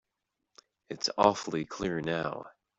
[0.89, 2.47] It's awfully clear now.